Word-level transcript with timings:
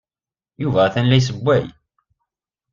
Yuba 0.61 0.79
atan 0.85 1.05
la 1.07 1.17
yessewway. 1.17 1.63